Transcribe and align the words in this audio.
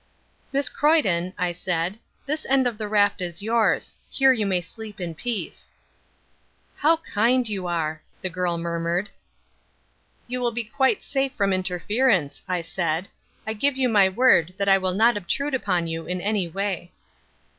"Miss 0.51 0.67
Croyden," 0.67 1.31
I 1.37 1.51
said, 1.51 1.99
"this 2.25 2.43
end 2.47 2.65
of 2.65 2.79
the 2.79 2.87
raft 2.87 3.21
is 3.21 3.43
yours. 3.43 3.95
Here 4.09 4.33
you 4.33 4.47
may 4.47 4.59
sleep 4.59 4.99
in 4.99 5.13
peace." 5.13 5.69
"How 6.77 6.97
kind 7.13 7.47
you 7.47 7.67
are," 7.67 8.01
the 8.23 8.29
girl 8.31 8.57
murmured. 8.57 9.11
"You 10.25 10.39
will 10.41 10.53
be 10.53 10.63
quite 10.63 11.03
safe 11.03 11.33
from 11.35 11.53
interference," 11.53 12.41
I 12.47 12.63
added. 12.79 13.09
"I 13.45 13.53
give 13.53 13.77
you 13.77 13.89
my 13.89 14.09
word 14.09 14.55
that 14.57 14.67
I 14.67 14.79
will 14.79 14.95
not 14.95 15.17
obtrude 15.17 15.53
upon 15.53 15.85
you 15.85 16.07
in 16.07 16.19
any 16.19 16.47
way." 16.47 16.91